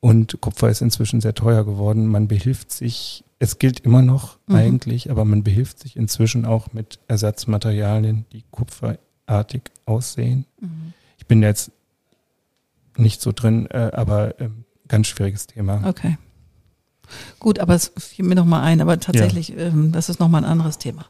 [0.00, 2.06] Und Kupfer ist inzwischen sehr teuer geworden.
[2.06, 4.54] Man behilft sich, es gilt immer noch mhm.
[4.54, 10.44] eigentlich, aber man behilft sich inzwischen auch mit Ersatzmaterialien, die kupferartig aussehen.
[10.60, 10.92] Mhm.
[11.18, 11.72] Ich bin jetzt
[12.96, 14.50] nicht so drin, äh, aber äh,
[14.86, 15.82] ganz schwieriges Thema.
[15.86, 16.18] Okay.
[17.38, 19.56] Gut, aber es fiel mir nochmal ein, aber tatsächlich, ja.
[19.56, 21.06] ähm, das ist nochmal ein anderes Thema.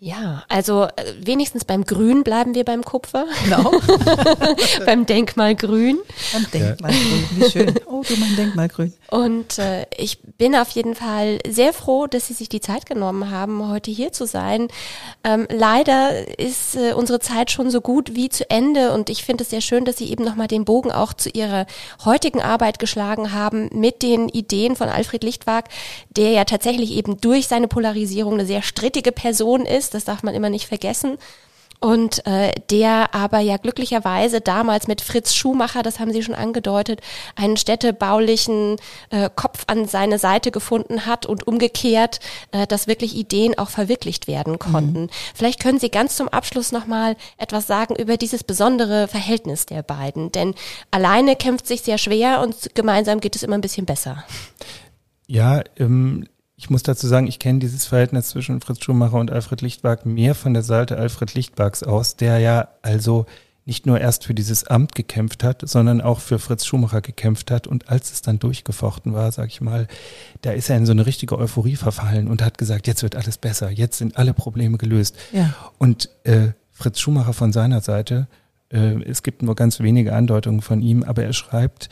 [0.00, 3.26] Ja, also äh, wenigstens beim Grün bleiben wir beim Kupfer.
[3.42, 3.72] Genau.
[4.86, 5.98] beim Denkmal Grün.
[6.32, 7.74] Beim Denkmal Grün, wie schön.
[7.86, 8.92] Oh, du mein Denkmal Grün.
[9.10, 13.32] Und äh, ich bin auf jeden Fall sehr froh, dass Sie sich die Zeit genommen
[13.32, 14.68] haben, heute hier zu sein.
[15.24, 19.42] Ähm, leider ist äh, unsere Zeit schon so gut wie zu Ende und ich finde
[19.42, 21.66] es sehr schön, dass Sie eben nochmal den Bogen auch zu Ihrer
[22.04, 25.64] heutigen Arbeit geschlagen haben mit den Ideen von Alfred Lichtwag,
[26.10, 30.22] der ja tatsächlich eben durch seine Polarisierung eine sehr strittige Person ist ist, das darf
[30.22, 31.18] man immer nicht vergessen.
[31.80, 37.00] Und äh, der aber ja glücklicherweise damals mit Fritz Schumacher, das haben Sie schon angedeutet,
[37.36, 38.76] einen städtebaulichen
[39.10, 42.18] äh, Kopf an seine Seite gefunden hat und umgekehrt,
[42.50, 45.02] äh, dass wirklich Ideen auch verwirklicht werden konnten.
[45.02, 45.10] Mhm.
[45.34, 50.32] Vielleicht können Sie ganz zum Abschluss nochmal etwas sagen über dieses besondere Verhältnis der beiden.
[50.32, 50.54] Denn
[50.90, 54.24] alleine kämpft sich sehr schwer und gemeinsam geht es immer ein bisschen besser.
[55.28, 56.26] Ja, ähm,
[56.58, 60.34] ich muss dazu sagen, ich kenne dieses Verhältnis zwischen Fritz Schumacher und Alfred Lichtberg mehr
[60.34, 63.26] von der Seite Alfred Lichtbergs aus, der ja also
[63.64, 67.68] nicht nur erst für dieses Amt gekämpft hat, sondern auch für Fritz Schumacher gekämpft hat.
[67.68, 69.86] Und als es dann durchgefochten war, sag ich mal,
[70.40, 73.38] da ist er in so eine richtige Euphorie verfallen und hat gesagt, jetzt wird alles
[73.38, 75.16] besser, jetzt sind alle Probleme gelöst.
[75.32, 75.54] Ja.
[75.78, 78.26] Und äh, Fritz Schumacher von seiner Seite,
[78.72, 81.88] äh, es gibt nur ganz wenige Andeutungen von ihm, aber er schreibt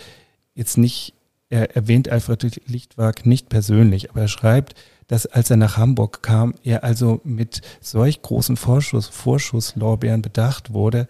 [0.55, 1.16] jetzt nicht
[1.49, 4.75] er erwähnt Alfred Lichtwag nicht persönlich, aber er schreibt,
[5.07, 11.07] dass als er nach Hamburg kam, er also mit solch großen Vorschuss, Vorschusslorbeeren bedacht wurde,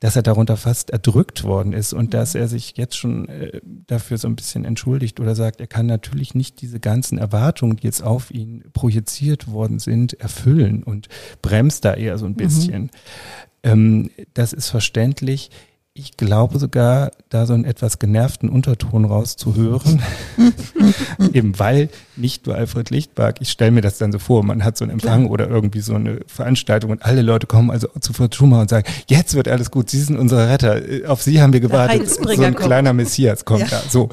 [0.00, 2.10] dass er darunter fast erdrückt worden ist und mhm.
[2.10, 5.86] dass er sich jetzt schon äh, dafür so ein bisschen entschuldigt oder sagt, er kann
[5.86, 11.08] natürlich nicht diese ganzen Erwartungen, die jetzt auf ihn projiziert worden sind, erfüllen und
[11.42, 12.36] bremst da eher so ein mhm.
[12.36, 12.82] bisschen.
[12.82, 12.90] Mhm.
[13.62, 15.50] Ähm, das ist verständlich
[15.96, 20.02] ich glaube sogar, da so einen etwas genervten Unterton rauszuhören,
[21.32, 24.76] eben weil nicht nur Alfred Lichtberg, ich stelle mir das dann so vor, man hat
[24.76, 28.34] so einen Empfang oder irgendwie so eine Veranstaltung und alle Leute kommen also zu Fritz
[28.34, 31.60] Schumacher und sagen, jetzt wird alles gut, Sie sind unsere Retter, auf Sie haben wir
[31.60, 32.66] gewartet, so ein kommt.
[32.66, 33.68] kleiner Messias kommt ja.
[33.68, 34.08] da, so.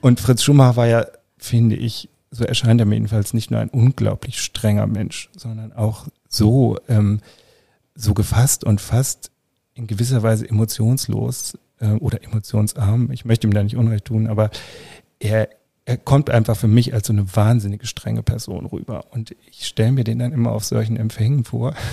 [0.00, 1.06] Und Fritz Schumacher war ja,
[1.38, 6.06] finde ich, so erscheint er mir jedenfalls nicht nur ein unglaublich strenger Mensch, sondern auch
[6.28, 7.18] so, ähm,
[7.96, 9.32] so gefasst und fast
[9.76, 13.10] in gewisser Weise emotionslos äh, oder emotionsarm.
[13.12, 14.50] Ich möchte ihm da nicht Unrecht tun, aber
[15.18, 15.48] er,
[15.84, 19.04] er kommt einfach für mich als so eine wahnsinnige strenge Person rüber.
[19.10, 21.74] Und ich stelle mir den dann immer auf solchen Empfängen vor.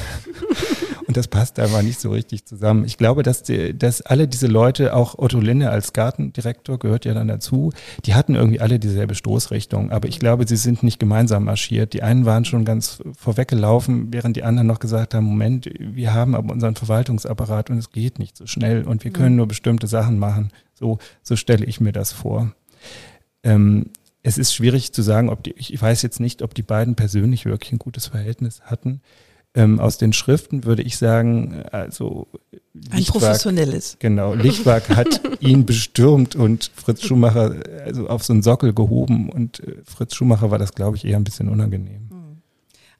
[1.07, 2.85] Und das passt einfach nicht so richtig zusammen.
[2.85, 7.13] Ich glaube, dass, die, dass alle diese Leute, auch Otto Linde als Gartendirektor gehört ja
[7.13, 7.71] dann dazu,
[8.05, 9.91] die hatten irgendwie alle dieselbe Stoßrichtung.
[9.91, 11.93] Aber ich glaube, sie sind nicht gemeinsam marschiert.
[11.93, 16.35] Die einen waren schon ganz vorweggelaufen, während die anderen noch gesagt haben, Moment, wir haben
[16.35, 19.37] aber unseren Verwaltungsapparat und es geht nicht so schnell und wir können mhm.
[19.37, 20.51] nur bestimmte Sachen machen.
[20.73, 22.53] So, so stelle ich mir das vor.
[23.43, 23.91] Ähm,
[24.23, 27.45] es ist schwierig zu sagen, ob die, ich weiß jetzt nicht, ob die beiden persönlich
[27.45, 29.01] wirklich ein gutes Verhältnis hatten.
[29.55, 32.27] Ähm, aus den Schriften würde ich sagen, also
[32.73, 33.97] ein Lichtwag, professionelles.
[33.99, 39.59] Genau, Lichtwag hat ihn bestürmt und Fritz Schumacher also auf so einen Sockel gehoben und
[39.59, 42.09] äh, Fritz Schumacher war das, glaube ich, eher ein bisschen unangenehm.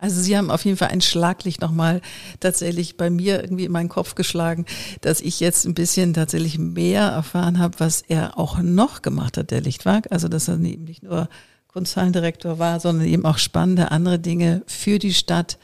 [0.03, 2.01] Also Sie haben auf jeden Fall ein Schlaglicht nochmal
[2.41, 4.65] tatsächlich bei mir irgendwie in meinen Kopf geschlagen,
[4.99, 9.49] dass ich jetzt ein bisschen tatsächlich mehr erfahren habe, was er auch noch gemacht hat,
[9.49, 10.11] der Lichtwag.
[10.11, 11.29] Also dass er eben nicht nur
[11.69, 15.57] Kunsthallendirektor war, sondern eben auch spannende andere Dinge für die Stadt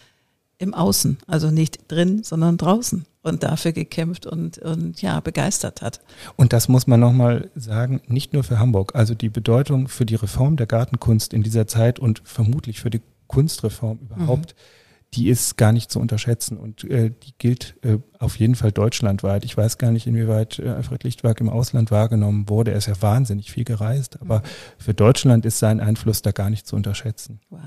[0.60, 1.18] im Außen.
[1.26, 6.02] Also nicht drin, sondern draußen und dafür gekämpft und, und ja, begeistert hat.
[6.36, 8.94] Und das muss man nochmal sagen, nicht nur für Hamburg.
[8.96, 13.02] Also die Bedeutung für die Reform der Gartenkunst in dieser Zeit und vermutlich für die
[13.28, 15.16] Kunstreform überhaupt, mhm.
[15.16, 19.46] die ist gar nicht zu unterschätzen und äh, die gilt äh, auf jeden Fall deutschlandweit.
[19.46, 22.72] Ich weiß gar nicht, inwieweit äh, Alfred Lichtwerk im Ausland wahrgenommen wurde.
[22.72, 24.44] Er ist ja wahnsinnig viel gereist, aber mhm.
[24.78, 27.40] für Deutschland ist sein Einfluss da gar nicht zu unterschätzen.
[27.50, 27.62] Wow,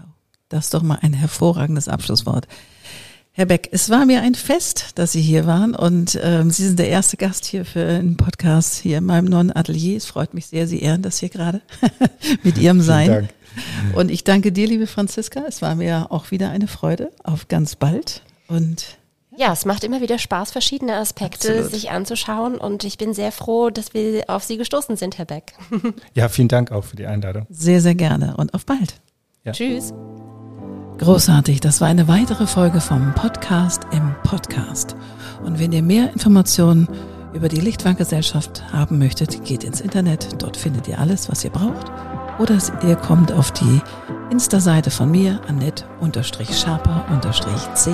[0.52, 2.46] das ist doch mal ein hervorragendes Abschlusswort.
[3.34, 6.78] Herr Beck, es war mir ein Fest, dass Sie hier waren und ähm, Sie sind
[6.78, 9.96] der erste Gast hier für einen Podcast hier in meinem neuen Atelier.
[9.96, 11.62] Es freut mich sehr, Sie ehren das hier gerade
[12.42, 13.06] mit Ihrem Sein.
[13.06, 13.96] Vielen Dank.
[13.96, 15.44] Und ich danke dir, liebe Franziska.
[15.48, 17.10] Es war mir auch wieder eine Freude.
[17.24, 18.22] Auf ganz bald.
[18.48, 18.98] Und
[19.34, 21.70] ja, es macht immer wieder Spaß, verschiedene Aspekte Absolut.
[21.70, 22.56] sich anzuschauen.
[22.58, 25.54] Und ich bin sehr froh, dass wir auf Sie gestoßen sind, Herr Beck.
[26.14, 27.46] Ja, vielen Dank auch für die Einladung.
[27.48, 29.00] Sehr, sehr gerne und auf bald.
[29.44, 29.52] Ja.
[29.52, 29.94] Tschüss.
[31.02, 34.94] Großartig, das war eine weitere Folge vom Podcast im Podcast.
[35.42, 36.86] Und wenn ihr mehr Informationen
[37.34, 40.40] über die Lichtwanggesellschaft haben möchtet, geht ins Internet.
[40.40, 41.90] Dort findet ihr alles, was ihr braucht
[42.38, 43.80] oder ihr kommt auf die
[44.30, 47.90] Insta-Seite von mir, annette-sharper-c.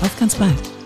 [0.00, 0.77] Auf ganz bald.